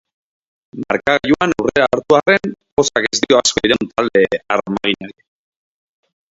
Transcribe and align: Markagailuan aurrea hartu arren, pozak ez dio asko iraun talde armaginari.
Markagailuan 0.85 1.53
aurrea 1.57 1.85
hartu 1.89 2.17
arren, 2.21 2.55
pozak 2.79 3.07
ez 3.11 3.21
dio 3.27 3.39
asko 3.45 3.65
iraun 3.71 3.93
talde 3.95 4.27
armaginari. 4.57 5.17